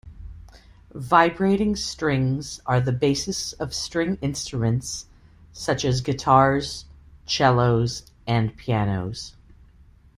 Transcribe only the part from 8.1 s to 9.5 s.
and pianos.